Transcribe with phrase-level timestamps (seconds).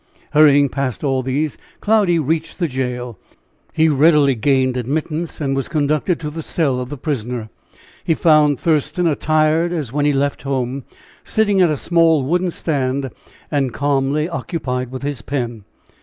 [0.31, 3.19] Hurrying past all these, Cloudy reached the jail.
[3.71, 7.51] He readily gained admittance, and was conducted to the cell of the prisoner.
[8.03, 10.85] He found Thurston attired as when he left home,
[11.23, 13.11] sitting at a small wooden stand,
[13.51, 15.65] and calmly occupied with his pen.